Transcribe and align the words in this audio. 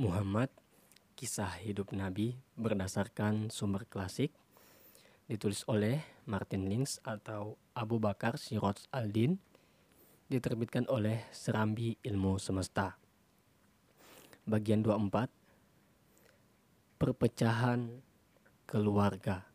Muhammad 0.00 0.48
Kisah 1.20 1.60
Hidup 1.60 1.92
Nabi 1.92 2.40
berdasarkan 2.56 3.52
sumber 3.52 3.84
klasik 3.84 4.32
Ditulis 5.28 5.68
oleh 5.68 6.00
Martin 6.24 6.64
Links 6.64 6.96
atau 7.04 7.60
Abu 7.76 8.00
Bakar 8.00 8.40
Siroj 8.40 8.88
Aldin 8.88 9.36
Diterbitkan 10.32 10.88
oleh 10.88 11.28
Serambi 11.28 12.00
Ilmu 12.00 12.40
Semesta. 12.40 12.96
Bagian 14.48 14.80
24 14.80 15.28
Perpecahan 16.96 18.00
Keluarga 18.64 19.51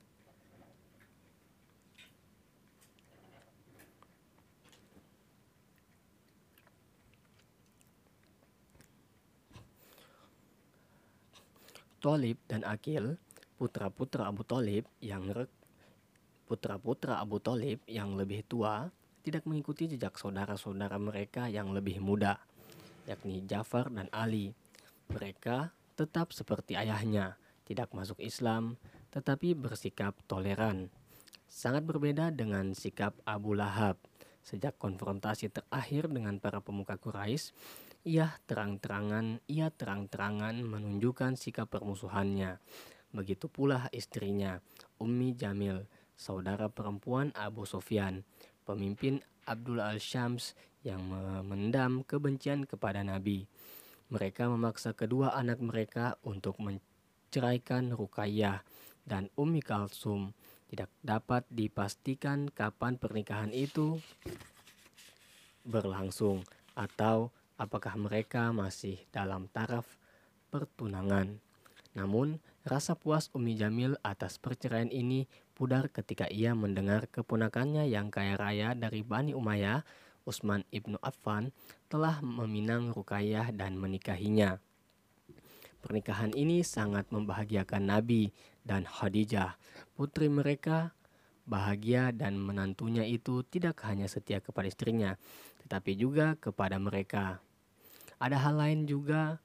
Tolib 11.98 12.38
dan 12.46 12.62
Akil, 12.64 13.18
putra-putra 13.58 14.30
Abu 14.30 14.46
Tolib 14.46 14.86
yang 15.02 15.28
putra-putra 16.48 17.20
Abu 17.20 17.42
Tolib 17.44 17.84
yang 17.90 18.16
lebih 18.16 18.46
tua 18.48 18.88
tidak 19.28 19.44
mengikuti 19.44 19.92
jejak 19.92 20.16
saudara-saudara 20.16 20.96
mereka 20.96 21.52
yang 21.52 21.76
lebih 21.76 22.00
muda, 22.00 22.40
yakni 23.04 23.44
Jafar 23.44 23.92
dan 23.92 24.08
Ali. 24.16 24.56
Mereka 25.12 25.76
tetap 26.00 26.32
seperti 26.32 26.80
ayahnya, 26.80 27.36
tidak 27.68 27.92
masuk 27.92 28.24
Islam, 28.24 28.80
tetapi 29.12 29.52
bersikap 29.52 30.16
toleran. 30.32 30.88
Sangat 31.52 31.84
berbeda 31.84 32.32
dengan 32.32 32.72
sikap 32.72 33.20
Abu 33.28 33.52
Lahab. 33.52 34.00
Sejak 34.48 34.80
konfrontasi 34.80 35.52
terakhir 35.52 36.08
dengan 36.08 36.40
para 36.40 36.64
pemuka 36.64 36.96
Quraisy, 36.96 37.52
ia 38.08 38.40
terang-terangan, 38.48 39.44
ia 39.52 39.68
terang-terangan 39.68 40.64
menunjukkan 40.64 41.36
sikap 41.36 41.68
permusuhannya. 41.68 42.56
Begitu 43.12 43.52
pula 43.52 43.92
istrinya, 43.92 44.64
Ummi 44.96 45.36
Jamil, 45.36 45.84
saudara 46.16 46.72
perempuan 46.72 47.36
Abu 47.36 47.68
Sofyan, 47.68 48.24
pemimpin 48.64 49.20
Abdul 49.44 49.84
al-Syams 49.84 50.56
yang 50.88 51.04
memendam 51.04 52.08
kebencian 52.08 52.64
kepada 52.64 53.04
Nabi. 53.04 53.44
Mereka 54.08 54.48
memaksa 54.48 54.96
kedua 54.96 55.36
anak 55.36 55.60
mereka 55.60 56.16
untuk 56.24 56.64
menceraikan 56.64 57.92
Rukayyah 57.92 58.64
dan 59.04 59.28
Ummi 59.36 59.60
Kalsum. 59.60 60.32
Tidak 60.72 60.92
dapat 61.04 61.44
dipastikan 61.52 62.48
kapan 62.52 62.96
pernikahan 62.96 63.52
itu 63.52 64.00
berlangsung 65.68 66.48
atau 66.76 67.32
apakah 67.58 67.98
mereka 67.98 68.54
masih 68.54 69.02
dalam 69.10 69.50
taraf 69.50 69.86
pertunangan. 70.54 71.42
Namun, 71.98 72.38
rasa 72.62 72.94
puas 72.94 73.34
Umi 73.34 73.58
Jamil 73.58 73.98
atas 74.06 74.38
perceraian 74.38 74.88
ini 74.94 75.26
pudar 75.58 75.90
ketika 75.90 76.30
ia 76.30 76.54
mendengar 76.54 77.10
keponakannya 77.10 77.90
yang 77.90 78.14
kaya 78.14 78.38
raya 78.38 78.78
dari 78.78 79.02
Bani 79.02 79.34
Umayyah, 79.34 79.82
Utsman 80.30 80.62
ibnu 80.70 81.02
Affan, 81.02 81.50
telah 81.90 82.22
meminang 82.22 82.94
Rukayyah 82.94 83.50
dan 83.50 83.82
menikahinya. 83.82 84.62
Pernikahan 85.82 86.36
ini 86.38 86.62
sangat 86.62 87.10
membahagiakan 87.10 87.90
Nabi 87.90 88.30
dan 88.62 88.86
Khadijah, 88.86 89.58
putri 89.98 90.30
mereka. 90.30 90.94
Bahagia 91.48 92.12
dan 92.12 92.36
menantunya 92.36 93.08
itu 93.08 93.40
tidak 93.48 93.80
hanya 93.88 94.12
setia 94.12 94.44
kepada 94.44 94.68
istrinya, 94.68 95.16
tetapi 95.64 95.96
juga 95.96 96.36
kepada 96.36 96.76
mereka. 96.76 97.40
Ada 98.18 98.38
hal 98.50 98.56
lain 98.58 98.80
juga 98.90 99.38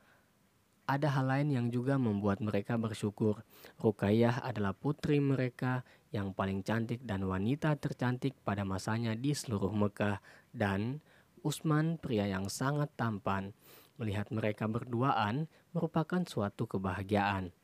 ada 0.83 1.09
hal 1.15 1.31
lain 1.31 1.48
yang 1.55 1.67
juga 1.70 1.97
membuat 1.97 2.42
mereka 2.42 2.75
bersyukur. 2.77 3.41
Rukayyah 3.81 4.42
adalah 4.42 4.75
putri 4.75 5.23
mereka 5.23 5.87
yang 6.11 6.34
paling 6.34 6.61
cantik 6.67 7.00
dan 7.06 7.25
wanita 7.25 7.78
tercantik 7.78 8.37
pada 8.43 8.66
masanya 8.66 9.16
di 9.16 9.32
seluruh 9.32 9.72
Mekah 9.72 10.21
dan 10.53 11.00
Usman 11.41 11.97
pria 11.97 12.28
yang 12.28 12.50
sangat 12.53 12.93
tampan. 12.99 13.55
Melihat 13.97 14.28
mereka 14.34 14.66
berduaan 14.66 15.47
merupakan 15.71 16.21
suatu 16.27 16.66
kebahagiaan. 16.66 17.55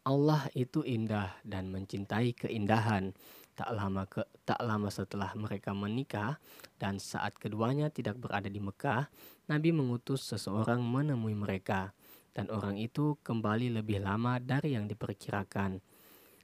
Allah 0.00 0.48
itu 0.56 0.80
indah 0.80 1.36
dan 1.44 1.68
mencintai 1.68 2.32
keindahan. 2.32 3.12
Tak 3.58 3.70
lama 3.76 4.08
ke, 4.08 4.24
tak 4.48 4.60
lama 4.64 4.88
setelah 4.88 5.30
mereka 5.36 5.76
menikah 5.76 6.40
dan 6.80 6.96
saat 6.96 7.36
keduanya 7.36 7.92
tidak 7.92 8.16
berada 8.16 8.48
di 8.48 8.58
Mekah, 8.62 9.10
Nabi 9.50 9.70
mengutus 9.74 10.24
seseorang 10.24 10.80
menemui 10.80 11.36
mereka, 11.36 11.92
dan 12.32 12.48
orang 12.48 12.80
itu 12.80 13.20
kembali 13.20 13.74
lebih 13.76 14.00
lama 14.00 14.40
dari 14.40 14.78
yang 14.78 14.88
diperkirakan. 14.88 15.82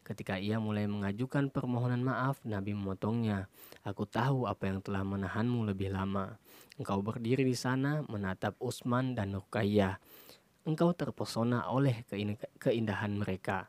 Ketika 0.06 0.39
ia 0.39 0.62
mulai 0.62 0.87
mengajukan 0.87 1.50
permohonan 1.50 1.99
maaf, 1.99 2.39
Nabi 2.47 2.78
memotongnya. 2.78 3.50
Aku 3.83 4.06
tahu 4.06 4.47
apa 4.47 4.71
yang 4.71 4.78
telah 4.78 5.03
menahanmu 5.03 5.66
lebih 5.66 5.91
lama. 5.91 6.39
Engkau 6.78 7.03
berdiri 7.03 7.43
di 7.43 7.59
sana 7.59 8.06
menatap 8.06 8.55
Usman 8.62 9.19
dan 9.19 9.34
Rukayyah. 9.34 9.99
Engkau 10.62 10.95
terpesona 10.95 11.66
oleh 11.75 12.06
keindahan 12.62 13.19
mereka. 13.19 13.66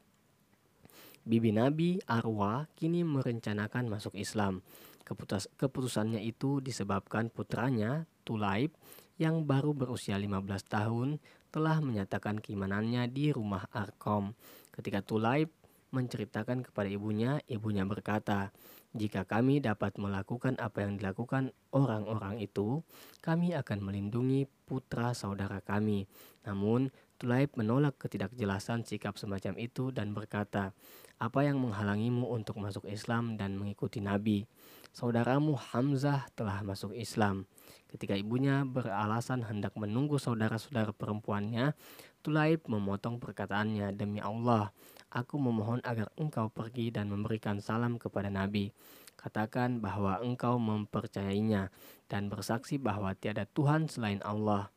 Bibi 1.28 1.52
Nabi 1.52 2.00
Arwa 2.08 2.72
kini 2.72 3.04
merencanakan 3.04 3.92
masuk 3.92 4.16
Islam. 4.16 4.64
Keputus 5.04 5.52
keputusannya 5.60 6.24
itu 6.24 6.64
disebabkan 6.64 7.28
putranya 7.28 8.08
Tulaib 8.24 8.72
yang 9.20 9.44
baru 9.44 9.76
berusia 9.76 10.16
15 10.16 10.40
tahun 10.72 11.20
telah 11.52 11.84
menyatakan 11.84 12.40
keimanannya 12.40 13.12
di 13.12 13.36
rumah 13.36 13.68
Arkom. 13.76 14.40
Ketika 14.72 15.04
Tulaib 15.04 15.52
menceritakan 15.92 16.64
kepada 16.64 16.88
ibunya, 16.92 17.40
ibunya 17.48 17.88
berkata, 17.88 18.52
"Jika 18.96 19.24
kami 19.24 19.64
dapat 19.64 19.96
melakukan 20.00 20.60
apa 20.60 20.84
yang 20.84 21.00
dilakukan 21.00 21.56
orang-orang 21.72 22.44
itu, 22.44 22.84
kami 23.24 23.56
akan 23.56 23.80
melindungi 23.84 24.48
putra 24.68 25.16
saudara 25.16 25.64
kami." 25.64 26.08
Namun, 26.44 26.92
Tulaib 27.18 27.58
menolak 27.58 27.98
ketidakjelasan 27.98 28.86
sikap 28.86 29.18
semacam 29.18 29.58
itu 29.58 29.90
dan 29.90 30.14
berkata, 30.14 30.78
"Apa 31.18 31.42
yang 31.42 31.58
menghalangimu 31.58 32.30
untuk 32.30 32.62
masuk 32.62 32.86
Islam 32.86 33.42
dan 33.42 33.58
mengikuti 33.58 33.98
Nabi? 33.98 34.46
Saudaramu 34.94 35.58
Hamzah 35.58 36.30
telah 36.38 36.62
masuk 36.62 36.94
Islam." 36.94 37.50
Ketika 37.90 38.14
ibunya 38.14 38.62
beralasan 38.70 39.42
hendak 39.50 39.74
menunggu 39.74 40.22
saudara-saudara 40.22 40.94
perempuannya, 40.94 41.74
Tulaib 42.22 42.70
memotong 42.70 43.18
perkataannya, 43.18 43.98
"Demi 43.98 44.22
Allah, 44.22 44.70
aku 45.10 45.42
memohon 45.42 45.82
agar 45.82 46.14
engkau 46.22 46.54
pergi 46.54 46.94
dan 46.94 47.10
memberikan 47.10 47.58
salam 47.58 47.98
kepada 47.98 48.30
Nabi. 48.30 48.70
Katakan 49.18 49.82
bahwa 49.82 50.22
engkau 50.22 50.62
mempercayainya 50.62 51.74
dan 52.06 52.30
bersaksi 52.30 52.78
bahwa 52.78 53.18
tiada 53.18 53.50
Tuhan 53.50 53.90
selain 53.90 54.22
Allah." 54.22 54.70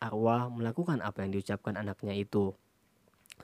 Arwah 0.00 0.48
melakukan 0.48 1.04
apa 1.04 1.22
yang 1.22 1.36
diucapkan 1.36 1.76
anaknya 1.76 2.16
itu. 2.16 2.56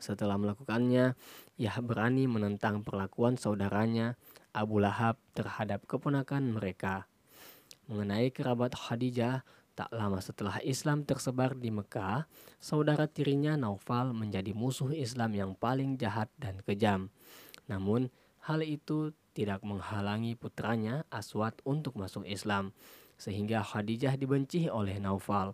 Setelah 0.00 0.36
melakukannya, 0.36 1.16
ia 1.56 1.74
berani 1.80 2.28
menentang 2.28 2.84
perlakuan 2.84 3.36
saudaranya 3.36 4.16
Abu 4.56 4.80
Lahab 4.80 5.20
terhadap 5.36 5.84
keponakan 5.84 6.56
mereka. 6.56 7.08
Mengenai 7.88 8.32
kerabat 8.32 8.72
Khadijah, 8.72 9.44
tak 9.76 9.92
lama 9.92 10.16
setelah 10.24 10.56
Islam 10.64 11.04
tersebar 11.04 11.52
di 11.52 11.68
Mekah, 11.68 12.24
saudara 12.56 13.04
tirinya 13.04 13.60
Naufal 13.60 14.16
menjadi 14.16 14.56
musuh 14.56 14.96
Islam 14.96 15.36
yang 15.36 15.52
paling 15.52 16.00
jahat 16.00 16.32
dan 16.40 16.64
kejam. 16.64 17.12
Namun, 17.68 18.08
hal 18.48 18.64
itu 18.64 19.12
tidak 19.36 19.60
menghalangi 19.60 20.32
putranya 20.32 21.04
Aswad 21.12 21.60
untuk 21.68 22.00
masuk 22.00 22.24
Islam, 22.24 22.72
sehingga 23.20 23.60
Khadijah 23.60 24.16
dibenci 24.16 24.72
oleh 24.72 24.96
Naufal. 24.96 25.52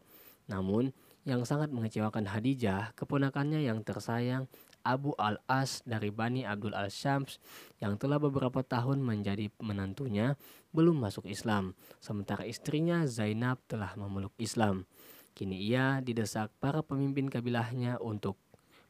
Namun, 0.50 0.90
yang 1.22 1.46
sangat 1.46 1.70
mengecewakan 1.70 2.26
Khadijah, 2.26 2.98
keponakannya 2.98 3.62
yang 3.62 3.86
tersayang 3.86 4.50
Abu 4.82 5.14
al-As 5.14 5.86
dari 5.86 6.10
Bani 6.10 6.42
Abdul 6.42 6.74
al-Syams 6.74 7.38
yang 7.78 7.94
telah 7.94 8.18
beberapa 8.18 8.66
tahun 8.66 8.98
menjadi 8.98 9.46
menantunya 9.62 10.34
belum 10.74 10.98
masuk 10.98 11.30
Islam, 11.30 11.78
sementara 12.02 12.42
istrinya 12.42 13.06
Zainab 13.06 13.62
telah 13.70 13.94
memeluk 13.94 14.34
Islam. 14.42 14.90
Kini 15.32 15.62
ia 15.62 16.02
didesak 16.02 16.50
para 16.58 16.82
pemimpin 16.82 17.30
kabilahnya 17.30 18.02
untuk 18.02 18.36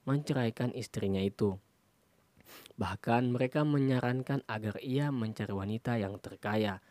menceraikan 0.09 0.75
istrinya 0.75 1.23
itu. 1.23 1.55
Bahkan 2.75 3.31
mereka 3.31 3.63
menyarankan 3.63 4.43
agar 4.49 4.81
ia 4.83 5.15
mencari 5.15 5.55
wanita 5.55 6.01
yang 6.01 6.19
terkaya, 6.19 6.83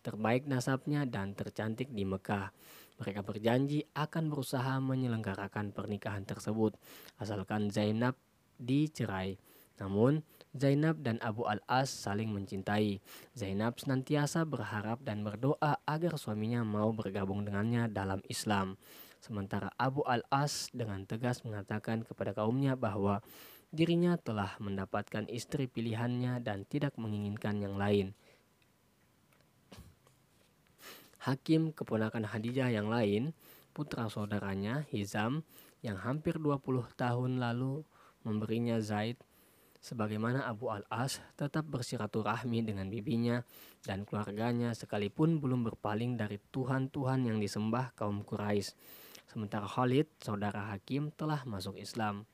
terbaik 0.00 0.48
nasabnya 0.48 1.04
dan 1.04 1.36
tercantik 1.36 1.92
di 1.92 2.08
Mekah. 2.08 2.54
Mereka 3.00 3.26
berjanji 3.26 3.82
akan 3.94 4.30
berusaha 4.30 4.78
menyelenggarakan 4.78 5.74
pernikahan 5.74 6.22
tersebut 6.22 6.78
asalkan 7.18 7.70
Zainab 7.74 8.14
dicerai. 8.58 9.34
Namun, 9.74 10.22
Zainab 10.54 11.02
dan 11.02 11.18
Abu 11.18 11.50
Al-As 11.50 11.90
saling 11.90 12.30
mencintai. 12.30 13.02
Zainab 13.34 13.82
senantiasa 13.82 14.46
berharap 14.46 15.02
dan 15.02 15.26
berdoa 15.26 15.82
agar 15.82 16.14
suaminya 16.14 16.62
mau 16.62 16.94
bergabung 16.94 17.42
dengannya 17.42 17.90
dalam 17.90 18.22
Islam. 18.30 18.78
Sementara 19.18 19.74
Abu 19.74 20.06
Al-As 20.06 20.70
dengan 20.70 21.02
tegas 21.10 21.42
mengatakan 21.42 22.06
kepada 22.06 22.30
kaumnya 22.30 22.78
bahwa 22.78 23.18
dirinya 23.74 24.14
telah 24.14 24.54
mendapatkan 24.62 25.26
istri 25.26 25.66
pilihannya 25.66 26.38
dan 26.38 26.62
tidak 26.70 26.94
menginginkan 26.94 27.58
yang 27.58 27.74
lain. 27.74 28.14
Hakim 31.24 31.72
keponakan 31.72 32.28
Hadijah 32.28 32.68
yang 32.68 32.92
lain, 32.92 33.32
putra 33.72 34.12
saudaranya 34.12 34.84
Hizam 34.92 35.40
yang 35.80 35.96
hampir 35.96 36.36
20 36.36 36.60
tahun 37.00 37.40
lalu 37.40 37.80
memberinya 38.28 38.76
Zaid 38.84 39.16
sebagaimana 39.84 40.48
Abu 40.48 40.72
Al-As 40.72 41.20
tetap 41.36 41.68
bersiraturahmi 41.68 42.64
dengan 42.64 42.88
bibinya 42.88 43.44
dan 43.84 44.08
keluarganya 44.08 44.72
sekalipun 44.72 45.40
belum 45.40 45.68
berpaling 45.68 46.16
dari 46.16 46.40
Tuhan-Tuhan 46.52 47.28
yang 47.28 47.36
disembah 47.36 47.92
kaum 47.92 48.24
Quraisy. 48.24 48.72
Sementara 49.28 49.68
Khalid, 49.68 50.08
saudara 50.24 50.72
Hakim, 50.72 51.12
telah 51.12 51.44
masuk 51.44 51.76
Islam. 51.76 52.28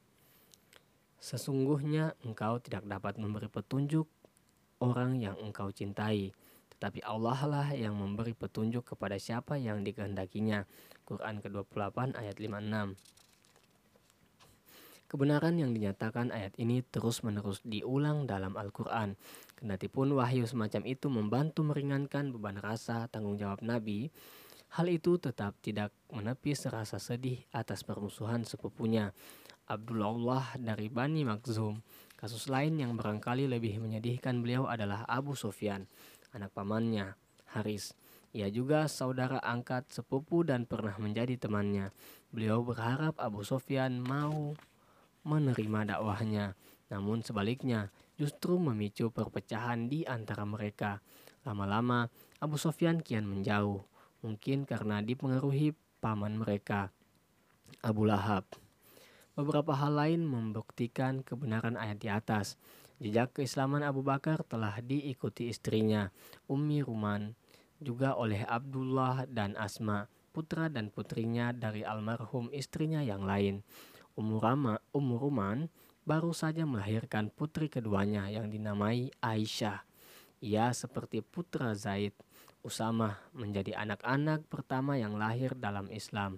Sesungguhnya 1.18 2.14
engkau 2.22 2.62
tidak 2.62 2.86
dapat 2.86 3.18
memberi 3.18 3.50
petunjuk 3.50 4.06
orang 4.78 5.18
yang 5.18 5.34
engkau 5.42 5.74
cintai, 5.74 6.30
tetapi 6.80 7.04
Allah 7.04 7.36
lah 7.44 7.68
yang 7.76 7.92
memberi 7.92 8.32
petunjuk 8.32 8.96
kepada 8.96 9.20
siapa 9.20 9.60
yang 9.60 9.84
dikehendakinya. 9.84 10.64
Quran 11.04 11.44
ke-28 11.44 12.16
ayat 12.16 12.40
56. 12.40 12.96
Kebenaran 15.04 15.60
yang 15.60 15.76
dinyatakan 15.76 16.32
ayat 16.32 16.56
ini 16.56 16.80
terus-menerus 16.80 17.60
diulang 17.68 18.24
dalam 18.24 18.56
Al-Quran. 18.56 19.12
Kendatipun 19.60 20.16
wahyu 20.16 20.48
semacam 20.48 20.88
itu 20.88 21.12
membantu 21.12 21.68
meringankan 21.68 22.32
beban 22.32 22.56
rasa 22.56 23.12
tanggung 23.12 23.36
jawab 23.36 23.60
Nabi, 23.60 24.08
hal 24.72 24.88
itu 24.88 25.20
tetap 25.20 25.60
tidak 25.60 25.92
menepis 26.08 26.64
rasa 26.64 26.96
sedih 26.96 27.44
atas 27.52 27.84
permusuhan 27.84 28.48
sepupunya, 28.48 29.12
Abdullah 29.68 30.56
dari 30.56 30.88
Bani 30.88 31.28
Makhzum. 31.28 31.84
Kasus 32.16 32.48
lain 32.48 32.80
yang 32.80 32.96
barangkali 32.96 33.52
lebih 33.52 33.76
menyedihkan 33.84 34.40
beliau 34.40 34.64
adalah 34.64 35.04
Abu 35.04 35.36
Sufyan, 35.36 35.84
anak 36.34 36.54
pamannya, 36.54 37.14
Haris. 37.54 37.94
Ia 38.30 38.46
juga 38.46 38.86
saudara 38.86 39.42
angkat 39.42 39.90
sepupu 39.90 40.46
dan 40.46 40.66
pernah 40.66 40.94
menjadi 41.02 41.34
temannya. 41.34 41.90
Beliau 42.30 42.62
berharap 42.62 43.18
Abu 43.18 43.42
Sufyan 43.42 43.98
mau 43.98 44.54
menerima 45.26 45.96
dakwahnya. 45.96 46.54
Namun 46.90 47.22
sebaliknya, 47.22 47.94
justru 48.18 48.58
memicu 48.58 49.14
perpecahan 49.14 49.86
di 49.86 50.02
antara 50.02 50.42
mereka. 50.42 50.98
Lama-lama, 51.46 52.10
Abu 52.42 52.58
Sofyan 52.58 53.00
kian 53.00 53.24
menjauh, 53.24 53.86
mungkin 54.20 54.66
karena 54.66 55.00
dipengaruhi 55.00 55.72
paman 56.02 56.36
mereka, 56.36 56.90
Abu 57.80 58.04
Lahab. 58.04 58.44
Beberapa 59.38 59.72
hal 59.78 59.96
lain 59.96 60.26
membuktikan 60.26 61.22
kebenaran 61.24 61.78
ayat 61.78 61.98
di 62.02 62.08
atas. 62.10 62.58
Jejak 63.00 63.40
keislaman 63.40 63.80
Abu 63.80 64.04
Bakar 64.04 64.44
telah 64.44 64.76
diikuti 64.84 65.48
istrinya, 65.48 66.12
Ummi 66.44 66.84
Ruman, 66.84 67.32
juga 67.80 68.12
oleh 68.12 68.44
Abdullah 68.44 69.24
dan 69.24 69.56
Asma, 69.56 70.04
putra 70.36 70.68
dan 70.68 70.92
putrinya 70.92 71.56
dari 71.56 71.80
almarhum 71.80 72.52
istrinya 72.52 73.00
yang 73.00 73.24
lain. 73.24 73.64
Umurama, 74.20 74.76
Umuruman 74.92 75.72
baru 76.04 76.36
saja 76.36 76.68
melahirkan 76.68 77.32
putri 77.32 77.72
keduanya 77.72 78.28
yang 78.28 78.52
dinamai 78.52 79.08
Aisyah. 79.24 79.80
Ia 80.44 80.68
seperti 80.76 81.24
putra 81.24 81.72
Zaid, 81.72 82.12
Usama 82.60 83.16
menjadi 83.32 83.80
anak-anak 83.80 84.44
pertama 84.52 85.00
yang 85.00 85.16
lahir 85.16 85.56
dalam 85.56 85.88
Islam. 85.88 86.36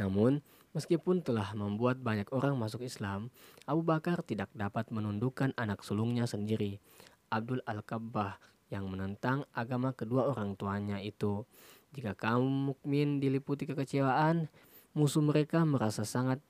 Namun, 0.00 0.40
meskipun 0.72 1.24
telah 1.24 1.52
membuat 1.56 2.00
banyak 2.00 2.28
orang 2.34 2.56
masuk 2.58 2.84
Islam, 2.84 3.32
Abu 3.64 3.86
Bakar 3.86 4.24
tidak 4.24 4.52
dapat 4.56 4.88
menundukkan 4.88 5.56
anak 5.56 5.84
sulungnya 5.86 6.28
sendiri, 6.28 6.80
Abdul 7.28 7.64
Al-Kabbah, 7.64 8.40
yang 8.68 8.84
menentang 8.92 9.48
agama 9.56 9.96
kedua 9.96 10.28
orang 10.28 10.52
tuanya 10.52 11.00
itu. 11.00 11.48
Jika 11.96 12.12
kaum 12.12 12.72
mukmin 12.72 13.16
diliputi 13.16 13.64
kekecewaan, 13.64 14.52
Musuh 14.98 15.22
mereka 15.22 15.62
merasa 15.62 16.02
sangat 16.02 16.42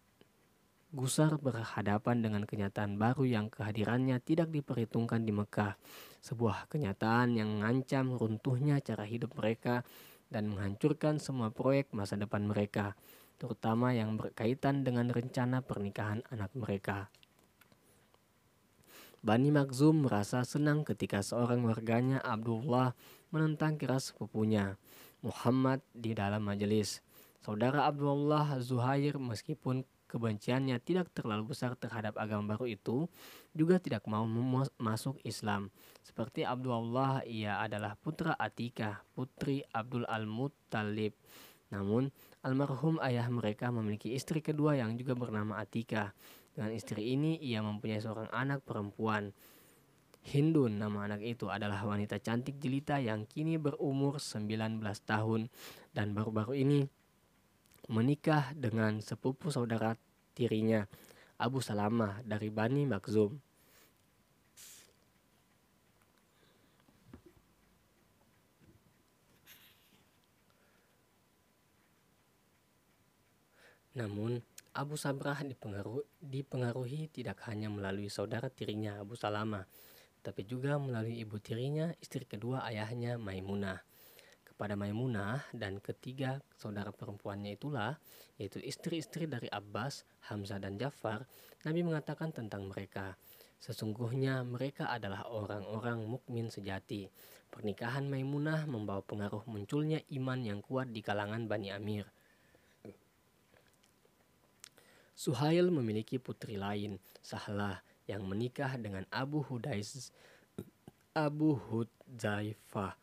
gusar 0.89 1.37
berhadapan 1.37 2.25
dengan 2.25 2.49
kenyataan 2.49 2.97
baru 2.97 3.29
yang 3.29 3.53
kehadirannya 3.53 4.17
tidak 4.25 4.49
diperhitungkan 4.49 5.27
di 5.27 5.37
Mekah. 5.37 5.77
Sebuah 6.25 6.71
kenyataan 6.73 7.37
yang 7.37 7.61
mengancam 7.61 8.17
runtuhnya 8.17 8.81
cara 8.81 9.05
hidup 9.05 9.37
mereka 9.37 9.85
dan 10.33 10.49
menghancurkan 10.49 11.21
semua 11.21 11.53
proyek 11.53 11.93
masa 11.93 12.17
depan 12.17 12.49
mereka, 12.49 12.97
terutama 13.39 13.95
yang 13.95 14.19
berkaitan 14.19 14.83
dengan 14.83 15.09
rencana 15.09 15.63
pernikahan 15.63 16.27
anak 16.29 16.51
mereka. 16.59 17.09
Bani 19.19 19.51
Makzum 19.51 20.07
merasa 20.07 20.47
senang 20.47 20.87
ketika 20.87 21.23
seorang 21.27 21.67
warganya 21.67 22.23
Abdullah 22.23 22.95
menentang 23.35 23.75
keras 23.75 24.15
sepupunya 24.15 24.79
Muhammad 25.27 25.83
di 25.91 26.15
dalam 26.15 26.47
majelis. 26.47 27.03
Saudara 27.43 27.91
Abdullah 27.91 28.63
Zuhair 28.63 29.19
meskipun 29.19 29.83
kebenciannya 30.09 30.79
tidak 30.81 31.13
terlalu 31.13 31.53
besar 31.53 31.77
terhadap 31.77 32.17
agama 32.17 32.57
baru 32.57 32.71
itu 32.71 33.11
juga 33.53 33.83
tidak 33.83 34.07
mau 34.09 34.25
masuk 34.81 35.21
Islam. 35.23 35.69
Seperti 36.01 36.47
Abdullah 36.47 37.27
ia 37.29 37.61
adalah 37.61 37.95
putra 38.01 38.39
Atika, 38.39 39.05
putri 39.13 39.67
Abdul 39.75 40.09
Al-Muttalib. 40.09 41.13
Namun 41.69 42.09
almarhum 42.49 42.97
ayah 43.05 43.29
mereka 43.29 43.69
memiliki 43.69 44.17
istri 44.17 44.41
kedua 44.41 44.73
yang 44.81 44.97
juga 44.97 45.13
bernama 45.13 45.61
Atika. 45.61 46.17
Dengan 46.57 46.73
istri 46.73 47.13
ini 47.13 47.37
ia 47.45 47.61
mempunyai 47.61 48.01
seorang 48.01 48.33
anak 48.33 48.65
perempuan. 48.65 49.37
Hindun 50.25 50.81
nama 50.81 51.05
anak 51.05 51.21
itu 51.23 51.53
adalah 51.53 51.85
wanita 51.85 52.17
cantik 52.19 52.57
jelita 52.57 52.97
yang 52.99 53.29
kini 53.29 53.61
berumur 53.61 54.17
19 54.17 54.81
tahun 55.05 55.53
dan 55.93 56.17
baru-baru 56.17 56.57
ini 56.57 56.89
menikah 57.93 58.53
dengan 58.57 59.01
sepupu 59.05 59.53
saudara 59.53 59.97
tirinya 60.33 60.89
Abu 61.37 61.61
Salamah 61.61 62.25
dari 62.25 62.49
Bani 62.49 62.89
Makzum. 62.89 63.48
Namun, 73.99 74.39
Abu 74.79 74.95
Sabrah 74.95 75.43
dipengaruhi, 75.43 76.07
dipengaruhi 76.23 77.11
tidak 77.11 77.43
hanya 77.51 77.67
melalui 77.67 78.07
saudara 78.07 78.47
tirinya 78.47 79.03
Abu 79.03 79.19
Salamah, 79.19 79.67
tapi 80.23 80.47
juga 80.47 80.79
melalui 80.79 81.19
ibu 81.19 81.43
tirinya, 81.43 81.91
istri 81.99 82.23
kedua 82.23 82.63
ayahnya 82.63 83.19
Maimunah 83.19 83.83
pada 84.59 84.75
Maimunah 84.75 85.47
dan 85.55 85.79
ketiga 85.79 86.43
saudara 86.59 86.91
perempuannya 86.91 87.55
itulah, 87.55 87.95
yaitu 88.43 88.59
istri-istri 88.59 89.31
dari 89.31 89.47
Abbas, 89.47 90.03
Hamzah 90.29 90.59
dan 90.59 90.75
Jafar, 90.75 91.31
Nabi 91.63 91.87
mengatakan 91.87 92.35
tentang 92.35 92.67
mereka, 92.67 93.15
sesungguhnya 93.63 94.43
mereka 94.43 94.91
adalah 94.91 95.31
orang-orang 95.31 96.03
mukmin 96.11 96.51
sejati. 96.51 97.07
Pernikahan 97.49 98.11
Maimunah 98.11 98.67
membawa 98.67 99.01
pengaruh 99.01 99.47
munculnya 99.47 100.03
iman 100.11 100.43
yang 100.43 100.61
kuat 100.61 100.91
di 100.91 101.01
kalangan 101.07 101.47
Bani 101.47 101.71
Amir. 101.71 102.11
Suhail 105.19 105.75
memiliki 105.75 106.23
putri 106.23 106.55
lain, 106.55 107.03
Sahlah, 107.27 107.83
yang 108.07 108.23
menikah 108.23 108.79
dengan 108.79 109.03
Abu 109.11 109.43
Hudais 109.43 110.15
Abu 111.11 111.59
Hudzaifah 111.59 112.95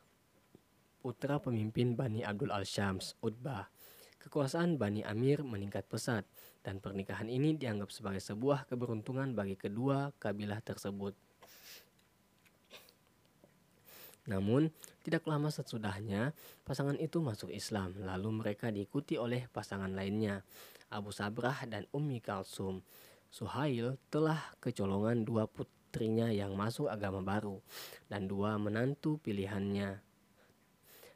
putra 1.03 1.37
pemimpin 1.37 1.93
Bani 1.93 2.23
Abdul 2.23 2.55
Al-Syams, 2.55 3.19
Utbah. 3.19 3.67
Kekuasaan 4.23 4.79
Bani 4.79 5.03
Amir 5.03 5.45
meningkat 5.45 5.85
pesat 5.85 6.25
dan 6.65 6.81
pernikahan 6.81 7.29
ini 7.29 7.53
dianggap 7.53 7.93
sebagai 7.93 8.23
sebuah 8.23 8.65
keberuntungan 8.65 9.35
bagi 9.37 9.53
kedua 9.53 10.15
kabilah 10.17 10.63
tersebut. 10.65 11.13
Namun, 14.25 14.73
tidak 15.05 15.29
lama 15.29 15.53
sesudahnya, 15.53 16.33
pasangan 16.65 16.97
itu 16.97 17.21
masuk 17.21 17.53
Islam, 17.53 17.93
lalu 18.01 18.41
mereka 18.41 18.73
diikuti 18.73 19.21
oleh 19.21 19.45
pasangan 19.53 19.93
lainnya, 19.93 20.41
Abu 20.89 21.13
Sabrah 21.13 21.65
dan 21.69 21.89
Ummi 21.93 22.21
Kalsum. 22.21 22.81
Suhail 23.31 23.99
telah 24.07 24.39
kecolongan 24.63 25.27
dua 25.27 25.49
putrinya 25.49 26.31
yang 26.31 26.55
masuk 26.55 26.87
agama 26.87 27.19
baru, 27.19 27.59
dan 28.07 28.31
dua 28.31 28.55
menantu 28.55 29.19
pilihannya, 29.19 29.99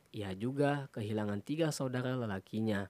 ia 0.09 0.33
juga 0.33 0.89
kehilangan 0.89 1.45
tiga 1.45 1.69
saudara 1.69 2.17
lelakinya, 2.17 2.89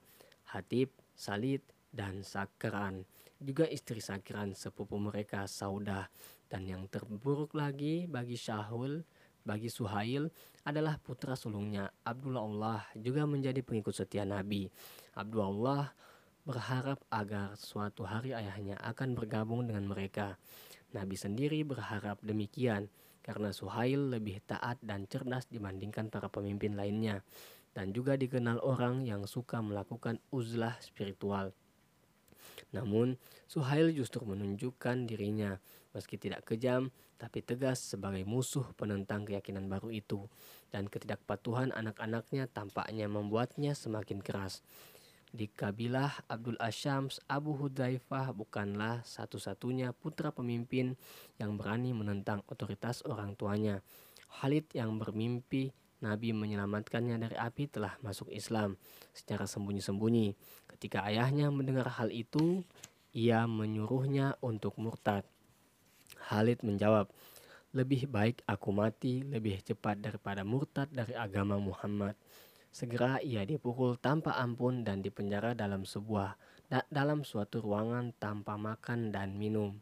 Hatib, 0.56 0.88
Salid, 1.12 1.60
dan 1.92 2.24
Sakran. 2.24 3.04
Juga 3.36 3.68
istri 3.68 4.00
Sakran 4.00 4.56
sepupu 4.56 4.96
mereka 4.96 5.44
Saudah. 5.44 6.08
Dan 6.48 6.64
yang 6.64 6.88
terburuk 6.88 7.52
lagi 7.52 8.08
bagi 8.08 8.40
Syahul, 8.40 9.04
bagi 9.44 9.68
Suhail 9.68 10.32
adalah 10.64 10.96
putra 10.96 11.36
sulungnya. 11.36 11.92
Abdullah 12.08 12.88
juga 12.96 13.28
menjadi 13.28 13.60
pengikut 13.60 13.92
setia 13.92 14.24
Nabi. 14.24 14.72
Abdullah 15.12 15.92
berharap 16.44 17.00
agar 17.12 17.54
suatu 17.56 18.08
hari 18.08 18.32
ayahnya 18.32 18.80
akan 18.80 19.14
bergabung 19.14 19.68
dengan 19.68 19.86
mereka. 19.86 20.40
Nabi 20.90 21.14
sendiri 21.14 21.62
berharap 21.62 22.18
demikian 22.24 22.90
karena 23.20 23.54
Suhail 23.54 24.10
lebih 24.10 24.42
taat 24.48 24.80
dan 24.82 25.06
cerdas 25.06 25.46
dibandingkan 25.46 26.08
para 26.08 26.26
pemimpin 26.32 26.74
lainnya 26.74 27.22
dan 27.76 27.94
juga 27.94 28.18
dikenal 28.18 28.58
orang 28.64 29.06
yang 29.06 29.28
suka 29.28 29.62
melakukan 29.62 30.18
uzlah 30.34 30.74
spiritual. 30.82 31.54
Namun, 32.74 33.18
Suhail 33.46 33.94
justru 33.94 34.22
menunjukkan 34.26 35.06
dirinya 35.06 35.58
meski 35.90 36.18
tidak 36.18 36.46
kejam 36.46 36.94
tapi 37.20 37.44
tegas 37.44 37.82
sebagai 37.82 38.24
musuh 38.24 38.64
penentang 38.78 39.28
keyakinan 39.28 39.68
baru 39.68 39.92
itu 39.92 40.24
dan 40.72 40.88
ketidakpatuhan 40.88 41.74
anak-anaknya 41.74 42.48
tampaknya 42.48 43.10
membuatnya 43.10 43.76
semakin 43.76 44.24
keras. 44.24 44.64
Di 45.30 45.46
kabilah 45.46 46.26
Abdul 46.26 46.58
Asyams, 46.58 47.22
Abu 47.30 47.54
Hudzaifah 47.54 48.34
bukanlah 48.34 49.06
satu-satunya 49.06 49.94
putra 49.94 50.34
pemimpin 50.34 50.98
yang 51.38 51.54
berani 51.54 51.94
menentang 51.94 52.42
otoritas 52.50 53.06
orang 53.06 53.38
tuanya. 53.38 53.78
Khalid 54.26 54.74
yang 54.74 54.98
bermimpi 54.98 55.70
Nabi 56.02 56.34
menyelamatkannya 56.34 57.14
dari 57.20 57.36
api 57.38 57.70
telah 57.70 57.94
masuk 58.02 58.26
Islam 58.34 58.74
secara 59.14 59.46
sembunyi-sembunyi. 59.46 60.34
Ketika 60.66 61.06
ayahnya 61.06 61.52
mendengar 61.54 61.86
hal 61.94 62.10
itu, 62.10 62.66
ia 63.14 63.46
menyuruhnya 63.46 64.34
untuk 64.42 64.80
murtad. 64.82 65.22
Khalid 66.26 66.66
menjawab, 66.66 67.06
lebih 67.70 68.10
baik 68.10 68.42
aku 68.50 68.74
mati 68.74 69.22
lebih 69.22 69.62
cepat 69.62 70.02
daripada 70.02 70.42
murtad 70.42 70.90
dari 70.90 71.14
agama 71.14 71.54
Muhammad. 71.54 72.18
Segera 72.70 73.18
ia 73.18 73.42
dipukul 73.42 73.98
tanpa 73.98 74.38
ampun 74.38 74.86
dan 74.86 75.02
dipenjara 75.02 75.58
dalam 75.58 75.82
sebuah 75.82 76.38
da 76.70 76.86
dalam 76.86 77.26
suatu 77.26 77.58
ruangan 77.58 78.14
tanpa 78.14 78.54
makan 78.54 79.10
dan 79.10 79.34
minum. 79.34 79.74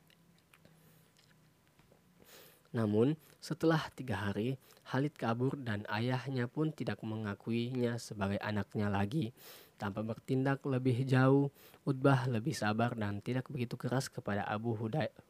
Namun, 2.73 3.17
setelah 3.41 3.81
tiga 3.97 4.29
hari, 4.29 4.61
Khalid 4.89 5.17
kabur 5.17 5.57
dan 5.57 5.85
ayahnya 5.89 6.49
pun 6.49 6.73
tidak 6.73 7.01
mengakuinya 7.05 7.97
sebagai 7.97 8.41
anaknya 8.41 8.93
lagi. 8.93 9.33
Tanpa 9.79 10.05
bertindak 10.05 10.65
lebih 10.65 11.05
jauh, 11.05 11.53
Utbah 11.85 12.29
lebih 12.29 12.53
sabar 12.53 12.93
dan 12.97 13.21
tidak 13.25 13.49
begitu 13.49 13.79
keras 13.79 14.13
kepada 14.13 14.45
Abu 14.45 14.77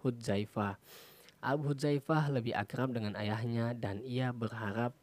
Hudzaifah. 0.02 0.78
Abu 1.38 1.70
Hudzaifah 1.70 2.34
lebih 2.34 2.54
akrab 2.58 2.90
dengan 2.90 3.14
ayahnya 3.14 3.70
dan 3.74 4.02
ia 4.02 4.34
berharap 4.34 4.94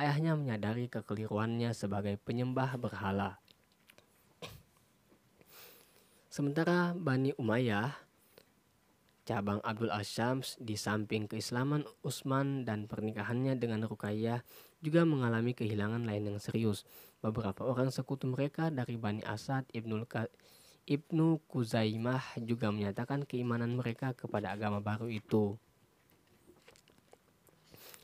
ayahnya 0.00 0.32
menyadari 0.32 0.88
kekeliruannya 0.88 1.76
sebagai 1.76 2.16
penyembah 2.16 2.80
berhala. 2.80 3.36
Sementara 6.32 6.96
Bani 6.96 7.36
Umayyah 7.36 7.92
cabang 9.28 9.60
Abdul 9.60 9.92
Asyams 9.92 10.56
di 10.58 10.74
samping 10.74 11.28
keislaman 11.30 11.84
Utsman 12.02 12.66
dan 12.66 12.88
pernikahannya 12.90 13.54
dengan 13.60 13.86
Rukayyah 13.86 14.42
juga 14.80 15.04
mengalami 15.04 15.52
kehilangan 15.52 16.02
lain 16.02 16.34
yang 16.34 16.38
serius. 16.42 16.82
Beberapa 17.20 17.62
orang 17.68 17.92
sekutu 17.92 18.26
mereka 18.26 18.72
dari 18.72 18.96
Bani 18.96 19.20
Asad 19.22 19.68
Ibnu 19.70 20.02
Ibnu 20.88 21.26
Kuzaimah 21.46 22.40
juga 22.42 22.72
menyatakan 22.74 23.22
keimanan 23.28 23.76
mereka 23.78 24.16
kepada 24.16 24.50
agama 24.50 24.82
baru 24.82 25.06
itu. 25.06 25.54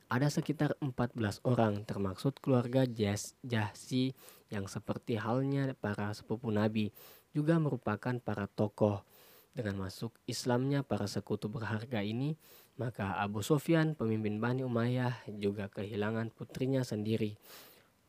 Ada 0.06 0.30
sekitar 0.30 0.78
14 0.78 1.42
orang 1.42 1.82
termaksud 1.82 2.38
keluarga 2.38 2.86
Jahsi 2.86 4.14
yang 4.54 4.70
seperti 4.70 5.18
halnya 5.18 5.74
para 5.74 6.14
sepupu 6.14 6.54
Nabi 6.54 6.94
juga 7.34 7.58
merupakan 7.58 8.14
para 8.22 8.46
tokoh 8.46 9.02
dengan 9.50 9.88
masuk 9.88 10.14
Islamnya 10.30 10.86
para 10.86 11.10
sekutu 11.10 11.50
berharga 11.50 12.06
ini, 12.06 12.38
maka 12.78 13.18
Abu 13.18 13.42
Sufyan, 13.42 13.98
pemimpin 13.98 14.38
Bani 14.38 14.62
Umayyah, 14.62 15.26
juga 15.42 15.66
kehilangan 15.72 16.30
putrinya 16.30 16.86
sendiri, 16.86 17.34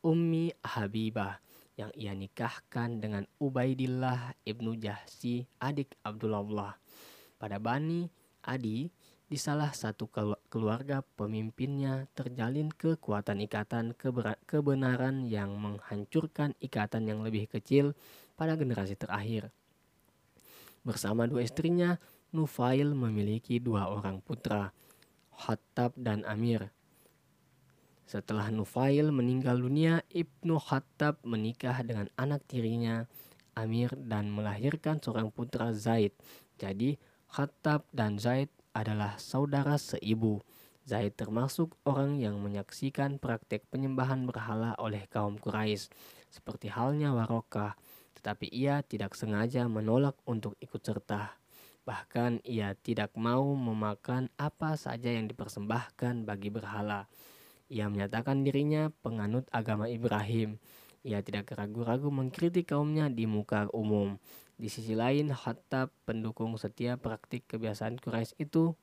Ummi 0.04 0.54
Habibah, 0.60 1.40
yang 1.74 1.90
ia 1.98 2.14
nikahkan 2.14 3.02
dengan 3.02 3.26
Ubaidillah 3.42 4.38
ibnu 4.46 4.78
Jahsi, 4.78 5.48
adik 5.58 5.98
Abdullah. 6.06 6.78
Pada 7.40 7.58
Bani 7.58 8.06
Adi, 8.46 8.86
di 9.28 9.36
salah 9.36 9.76
satu 9.76 10.08
keluarga 10.48 11.04
pemimpinnya 11.04 12.08
terjalin 12.16 12.72
kekuatan 12.72 13.44
ikatan 13.44 13.92
kebenaran 14.48 15.28
yang 15.28 15.52
menghancurkan 15.60 16.56
ikatan 16.64 17.04
yang 17.04 17.20
lebih 17.20 17.44
kecil 17.44 17.92
pada 18.40 18.56
generasi 18.56 18.96
terakhir. 18.96 19.52
Bersama 20.80 21.28
dua 21.28 21.44
istrinya, 21.44 22.00
Nufail 22.32 22.96
memiliki 22.96 23.60
dua 23.60 23.92
orang 23.92 24.24
putra, 24.24 24.72
Khattab 25.36 25.92
dan 26.00 26.24
Amir. 26.24 26.72
Setelah 28.08 28.48
Nufail 28.48 29.12
meninggal 29.12 29.60
dunia, 29.60 30.00
Ibnu 30.08 30.56
Khattab 30.56 31.20
menikah 31.28 31.84
dengan 31.84 32.08
anak 32.16 32.48
tirinya, 32.48 33.04
Amir, 33.52 33.92
dan 33.92 34.32
melahirkan 34.32 34.96
seorang 35.04 35.28
putra 35.28 35.76
Zaid. 35.76 36.16
Jadi, 36.56 36.96
Khattab 37.28 37.84
dan 37.92 38.16
Zaid 38.16 38.48
adalah 38.78 39.18
saudara 39.18 39.74
seibu. 39.74 40.38
Zaid 40.86 41.18
termasuk 41.18 41.76
orang 41.84 42.16
yang 42.16 42.40
menyaksikan 42.40 43.20
praktek 43.20 43.66
penyembahan 43.68 44.24
berhala 44.24 44.72
oleh 44.80 45.04
kaum 45.10 45.36
Quraisy, 45.36 45.92
seperti 46.32 46.72
halnya 46.72 47.12
Warokah, 47.12 47.76
tetapi 48.16 48.48
ia 48.48 48.80
tidak 48.80 49.12
sengaja 49.12 49.68
menolak 49.68 50.16
untuk 50.24 50.56
ikut 50.62 50.80
serta. 50.80 51.36
Bahkan 51.84 52.40
ia 52.44 52.72
tidak 52.72 53.12
mau 53.20 53.52
memakan 53.52 54.32
apa 54.40 54.80
saja 54.80 55.12
yang 55.12 55.28
dipersembahkan 55.28 56.24
bagi 56.24 56.48
berhala. 56.48 57.04
Ia 57.68 57.92
menyatakan 57.92 58.40
dirinya 58.40 58.88
penganut 59.04 59.44
agama 59.52 59.92
Ibrahim. 59.92 60.56
Ia 61.04 61.20
tidak 61.20 61.52
ragu-ragu 61.52 62.08
mengkritik 62.08 62.72
kaumnya 62.72 63.12
di 63.12 63.28
muka 63.28 63.68
umum. 63.76 64.16
Di 64.58 64.66
sisi 64.66 64.98
lain, 64.98 65.30
Khattab 65.30 65.94
pendukung 66.02 66.58
setiap 66.58 67.06
praktik 67.06 67.46
kebiasaan 67.46 67.94
Quraisy 68.02 68.42
itu 68.42 68.74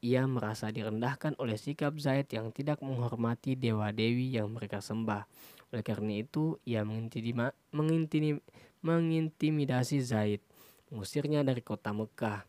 ia 0.00 0.24
merasa 0.24 0.72
direndahkan 0.72 1.36
oleh 1.36 1.60
sikap 1.60 2.00
Zaid 2.00 2.32
yang 2.32 2.48
tidak 2.56 2.80
menghormati 2.80 3.60
dewa-dewi 3.60 4.32
yang 4.32 4.48
mereka 4.48 4.80
sembah. 4.80 5.28
Oleh 5.68 5.84
karena 5.84 6.24
itu, 6.24 6.56
ia 6.64 6.80
mengintimidasi 8.80 10.00
Zaid, 10.00 10.40
mengusirnya 10.88 11.44
dari 11.44 11.60
kota 11.60 11.92
Mekah, 11.92 12.48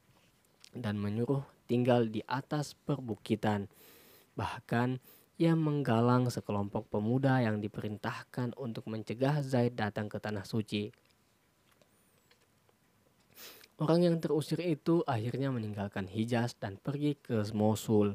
dan 0.71 0.95
menyuruh 0.95 1.43
tinggal 1.67 2.07
di 2.07 2.23
atas 2.23 2.79
perbukitan. 2.87 3.67
Bahkan, 4.39 5.03
ia 5.35 5.51
menggalang 5.59 6.31
sekelompok 6.31 6.87
pemuda 6.87 7.43
yang 7.43 7.59
diperintahkan 7.59 8.55
untuk 8.55 8.87
mencegah 8.87 9.43
Zaid 9.43 9.75
datang 9.75 10.07
ke 10.07 10.15
tanah 10.15 10.47
suci. 10.47 10.95
Orang 13.81 14.05
yang 14.05 14.21
terusir 14.21 14.61
itu 14.61 15.01
akhirnya 15.09 15.49
meninggalkan 15.49 16.05
Hijaz 16.05 16.53
dan 16.53 16.77
pergi 16.77 17.17
ke 17.17 17.41
Mosul 17.57 18.13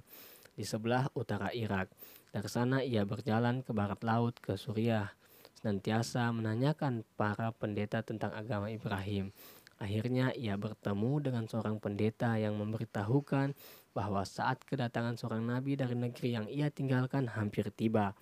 di 0.55 0.63
sebelah 0.63 1.11
utara 1.19 1.51
Irak. 1.51 1.91
Dari 2.31 2.47
sana 2.47 2.87
ia 2.87 3.03
berjalan 3.03 3.67
ke 3.67 3.75
barat 3.75 3.99
laut 4.07 4.39
ke 4.39 4.55
Suriah, 4.55 5.11
senantiasa 5.59 6.31
menanyakan 6.31 7.03
para 7.19 7.51
pendeta 7.51 7.99
tentang 8.07 8.31
agama 8.39 8.71
Ibrahim. 8.71 9.35
Akhirnya 9.83 10.31
ia 10.39 10.55
bertemu 10.55 11.19
dengan 11.19 11.51
seorang 11.51 11.83
pendeta 11.83 12.39
yang 12.39 12.55
memberitahukan 12.63 13.51
bahwa 13.91 14.23
saat 14.23 14.63
kedatangan 14.71 15.19
seorang 15.19 15.51
nabi 15.51 15.75
dari 15.75 15.99
negeri 15.99 16.29
yang 16.31 16.47
ia 16.47 16.71
tinggalkan 16.71 17.27
hampir 17.27 17.75
tiba. 17.75 18.15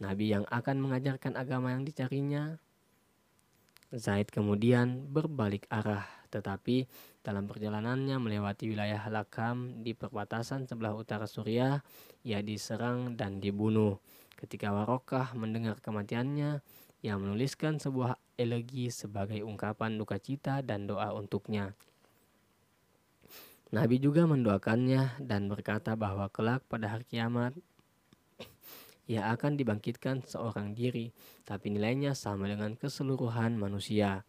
Nabi 0.00 0.32
yang 0.32 0.48
akan 0.48 0.80
mengajarkan 0.80 1.36
agama 1.36 1.76
yang 1.76 1.84
dicarinya. 1.84 2.56
Zaid 3.92 4.32
kemudian 4.32 5.12
berbalik 5.12 5.68
arah, 5.68 6.19
tetapi 6.30 6.86
dalam 7.20 7.50
perjalanannya 7.50 8.16
melewati 8.22 8.70
wilayah 8.70 9.02
Lakam 9.10 9.82
di 9.82 9.92
perbatasan 9.92 10.70
sebelah 10.70 10.94
utara 10.94 11.26
Suriah, 11.26 11.82
ia 12.22 12.40
diserang 12.40 13.18
dan 13.18 13.42
dibunuh. 13.42 13.98
Ketika 14.38 14.72
Warokah 14.72 15.36
mendengar 15.36 15.82
kematiannya, 15.82 16.64
ia 17.04 17.14
menuliskan 17.18 17.76
sebuah 17.76 18.16
elegi 18.40 18.88
sebagai 18.88 19.44
ungkapan 19.44 20.00
duka 20.00 20.16
cita 20.16 20.64
dan 20.64 20.88
doa 20.88 21.12
untuknya. 21.12 21.76
Nabi 23.70 24.02
juga 24.02 24.26
mendoakannya 24.26 25.22
dan 25.22 25.46
berkata 25.46 25.94
bahwa 25.94 26.26
kelak 26.32 26.64
pada 26.66 26.90
hari 26.90 27.06
kiamat 27.06 27.54
ia 29.10 29.26
akan 29.34 29.58
dibangkitkan 29.58 30.22
seorang 30.22 30.70
diri, 30.70 31.10
tapi 31.42 31.74
nilainya 31.74 32.14
sama 32.14 32.46
dengan 32.46 32.78
keseluruhan 32.78 33.58
manusia. 33.58 34.22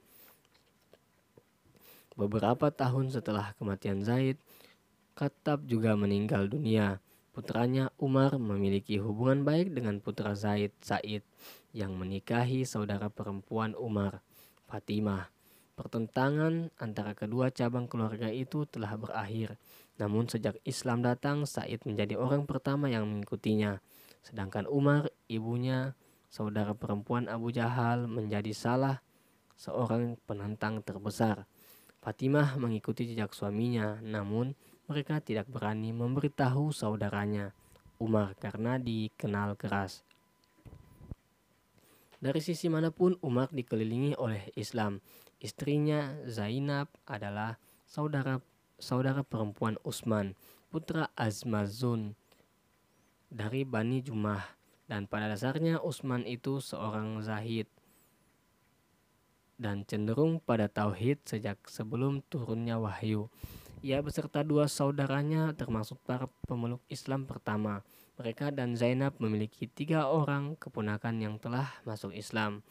Beberapa 2.21 2.69
tahun 2.69 3.09
setelah 3.09 3.57
kematian 3.57 4.05
Zaid, 4.05 4.37
Khattab 5.17 5.65
juga 5.65 5.97
meninggal 5.97 6.45
dunia. 6.45 7.01
putranya 7.31 7.89
Umar 7.97 8.37
memiliki 8.37 9.01
hubungan 9.01 9.41
baik 9.41 9.73
dengan 9.73 9.97
putra 10.03 10.37
Zaid 10.37 10.75
Said 10.83 11.25
yang 11.73 11.97
menikahi 11.97 12.67
saudara 12.67 13.09
perempuan 13.09 13.73
Umar, 13.73 14.21
Fatimah. 14.69 15.33
Pertentangan 15.73 16.69
antara 16.77 17.17
kedua 17.17 17.49
cabang 17.49 17.89
keluarga 17.89 18.29
itu 18.29 18.69
telah 18.69 18.93
berakhir. 18.99 19.57
Namun 19.97 20.29
sejak 20.29 20.61
Islam 20.61 21.01
datang, 21.01 21.49
Said 21.49 21.81
menjadi 21.89 22.21
orang 22.21 22.45
pertama 22.45 22.85
yang 22.91 23.09
mengikutinya. 23.09 23.81
Sedangkan 24.21 24.69
Umar, 24.69 25.09
ibunya, 25.25 25.97
saudara 26.29 26.77
perempuan 26.77 27.31
Abu 27.31 27.49
Jahal 27.49 28.05
menjadi 28.05 28.53
salah 28.53 29.01
seorang 29.57 30.21
penantang 30.29 30.85
terbesar. 30.85 31.49
Fatimah 32.01 32.57
mengikuti 32.57 33.05
jejak 33.05 33.37
suaminya, 33.37 34.01
namun 34.01 34.57
mereka 34.89 35.21
tidak 35.21 35.45
berani 35.53 35.93
memberitahu 35.93 36.73
saudaranya, 36.73 37.53
Umar, 38.01 38.33
karena 38.41 38.81
dikenal 38.81 39.53
keras. 39.53 40.01
Dari 42.17 42.41
sisi 42.41 42.69
mana 42.73 42.89
pun 42.89 43.17
Umar 43.21 43.53
dikelilingi 43.53 44.17
oleh 44.17 44.49
Islam. 44.57 45.01
Istrinya 45.41 46.21
Zainab 46.29 46.89
adalah 47.09 47.57
saudara 47.85 48.41
saudara 48.81 49.21
perempuan 49.21 49.77
Utsman, 49.81 50.33
putra 50.73 51.09
Azmazun 51.13 52.17
dari 53.29 53.61
Bani 53.61 54.01
Jumah. 54.01 54.57
Dan 54.89 55.05
pada 55.07 55.29
dasarnya 55.29 55.79
Utsman 55.79 56.25
itu 56.25 56.59
seorang 56.59 57.21
zahid 57.23 57.69
dan 59.61 59.85
cenderung 59.85 60.41
pada 60.41 60.65
tauhid 60.65 61.21
sejak 61.29 61.61
sebelum 61.69 62.25
turunnya 62.25 62.81
wahyu. 62.81 63.29
Ia 63.85 64.01
beserta 64.01 64.41
dua 64.41 64.65
saudaranya 64.65 65.53
termasuk 65.53 66.01
para 66.01 66.25
pemeluk 66.49 66.81
Islam 66.89 67.29
pertama. 67.29 67.85
Mereka 68.17 68.53
dan 68.53 68.73
Zainab 68.73 69.17
memiliki 69.21 69.69
tiga 69.69 70.09
orang 70.09 70.57
keponakan 70.57 71.21
yang 71.21 71.35
telah 71.37 71.69
masuk 71.85 72.13
Islam. 72.13 72.65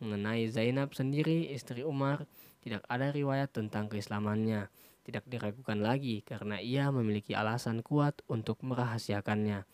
Mengenai 0.00 0.48
Zainab 0.48 0.96
sendiri, 0.96 1.52
istri 1.52 1.84
Umar, 1.84 2.24
tidak 2.60 2.84
ada 2.88 3.12
riwayat 3.12 3.52
tentang 3.52 3.88
keislamannya. 3.88 4.68
Tidak 5.00 5.24
diragukan 5.28 5.80
lagi 5.80 6.20
karena 6.20 6.60
ia 6.60 6.92
memiliki 6.92 7.32
alasan 7.32 7.80
kuat 7.80 8.20
untuk 8.28 8.60
merahasiakannya. 8.60 9.64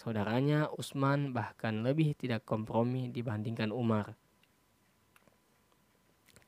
Saudaranya 0.00 0.72
Utsman 0.72 1.36
bahkan 1.36 1.84
lebih 1.84 2.16
tidak 2.16 2.48
kompromi 2.48 3.12
dibandingkan 3.12 3.68
Umar. 3.68 4.16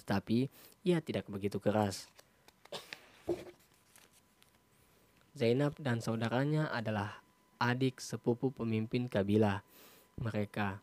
Tetapi 0.02 0.50
ia 0.82 0.99
tidak 0.99 1.30
begitu 1.30 1.62
keras. 1.62 2.11
Zainab 5.32 5.78
dan 5.80 6.02
saudaranya 6.02 6.68
adalah 6.75 7.23
adik 7.56 8.02
sepupu 8.02 8.50
pemimpin 8.50 9.06
kabilah 9.06 9.62
mereka. 10.18 10.82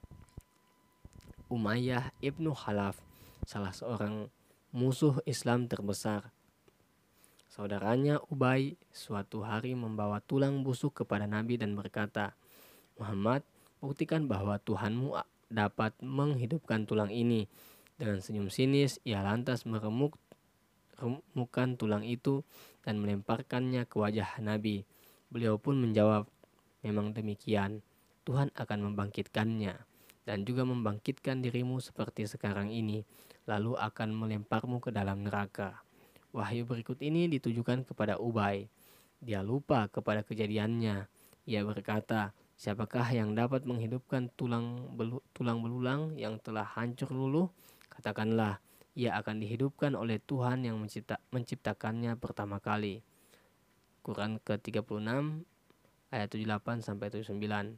Umayyah 1.52 2.16
ibnu 2.24 2.56
Khalaf, 2.56 2.98
salah 3.44 3.76
seorang 3.76 4.32
musuh 4.72 5.22
Islam 5.28 5.68
terbesar. 5.68 6.32
Saudaranya 7.50 8.22
Ubay 8.30 8.80
suatu 8.94 9.44
hari 9.44 9.74
membawa 9.74 10.24
tulang 10.24 10.64
busuk 10.64 11.04
kepada 11.04 11.28
Nabi 11.28 11.60
dan 11.60 11.76
berkata, 11.76 12.38
Muhammad, 12.96 13.44
buktikan 13.82 14.30
bahwa 14.30 14.62
Tuhanmu 14.62 15.18
dapat 15.50 15.98
menghidupkan 16.00 16.86
tulang 16.86 17.10
ini. 17.10 17.50
Dengan 18.00 18.24
senyum 18.24 18.48
sinis, 18.48 19.04
ia 19.04 19.20
lantas 19.20 19.68
meremuk 19.68 20.16
remukan 20.96 21.76
tulang 21.76 22.08
itu 22.08 22.48
dan 22.80 22.96
melemparkannya 23.04 23.84
ke 23.84 24.00
wajah 24.00 24.40
Nabi. 24.40 24.88
Beliau 25.28 25.60
pun 25.60 25.76
menjawab, 25.76 26.32
memang 26.80 27.12
demikian, 27.12 27.84
Tuhan 28.24 28.56
akan 28.56 28.92
membangkitkannya 28.92 29.76
dan 30.24 30.46
juga 30.48 30.64
membangkitkan 30.64 31.44
dirimu 31.44 31.84
seperti 31.84 32.24
sekarang 32.24 32.72
ini, 32.72 33.04
lalu 33.44 33.76
akan 33.76 34.16
melemparmu 34.16 34.80
ke 34.80 34.96
dalam 34.96 35.28
neraka. 35.28 35.84
Wahyu 36.32 36.64
berikut 36.64 37.04
ini 37.04 37.28
ditujukan 37.28 37.84
kepada 37.84 38.16
Ubay. 38.16 38.70
Dia 39.20 39.44
lupa 39.44 39.92
kepada 39.92 40.24
kejadiannya. 40.24 41.10
Ia 41.50 41.62
berkata, 41.66 42.32
siapakah 42.56 43.10
yang 43.12 43.34
dapat 43.36 43.66
menghidupkan 43.66 44.30
tulang 44.38 44.94
belu, 44.96 45.20
tulang 45.34 45.60
belulang 45.60 46.14
yang 46.16 46.38
telah 46.40 46.64
hancur 46.64 47.10
luluh? 47.10 47.50
Katakanlah, 48.00 48.64
ia 48.96 49.12
akan 49.20 49.44
dihidupkan 49.44 49.92
oleh 49.92 50.24
Tuhan 50.24 50.64
yang 50.64 50.80
mencipta, 50.80 51.20
menciptakannya 51.36 52.16
pertama 52.16 52.64
kali. 52.64 53.04
Quran 54.08 54.40
ke-36 54.40 55.44
ayat 56.08 56.28
78 56.32 56.80
sampai 56.80 57.12
79. 57.12 57.76